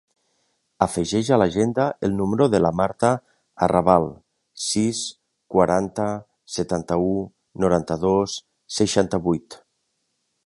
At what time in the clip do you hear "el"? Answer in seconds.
2.07-2.15